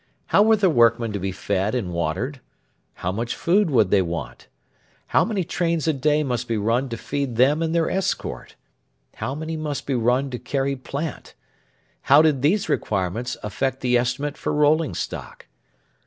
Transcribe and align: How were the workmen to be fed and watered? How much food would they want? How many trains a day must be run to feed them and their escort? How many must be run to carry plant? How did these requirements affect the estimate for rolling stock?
How 0.29 0.41
were 0.41 0.55
the 0.55 0.67
workmen 0.71 1.13
to 1.13 1.19
be 1.19 1.31
fed 1.31 1.75
and 1.75 1.93
watered? 1.93 2.41
How 2.95 3.11
much 3.11 3.35
food 3.35 3.69
would 3.69 3.91
they 3.91 4.01
want? 4.01 4.47
How 5.09 5.23
many 5.23 5.43
trains 5.43 5.87
a 5.87 5.93
day 5.93 6.23
must 6.23 6.47
be 6.47 6.57
run 6.57 6.89
to 6.89 6.97
feed 6.97 7.35
them 7.35 7.61
and 7.61 7.75
their 7.75 7.87
escort? 7.87 8.55
How 9.17 9.35
many 9.35 9.55
must 9.55 9.85
be 9.85 9.93
run 9.93 10.31
to 10.31 10.39
carry 10.39 10.75
plant? 10.75 11.35
How 12.05 12.23
did 12.23 12.41
these 12.41 12.67
requirements 12.67 13.37
affect 13.43 13.81
the 13.81 13.95
estimate 13.95 14.37
for 14.37 14.51
rolling 14.55 14.95
stock? 14.95 15.45